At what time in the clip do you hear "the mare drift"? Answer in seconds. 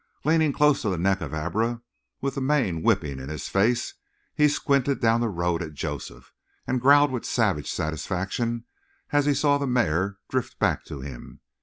9.59-10.57